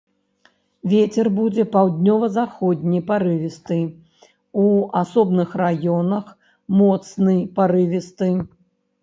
[0.91, 3.77] Вецер будзе паўднёва-заходні парывісты,
[4.65, 4.65] у
[5.03, 6.25] асобных раёнах
[6.81, 8.33] моцны парывісты.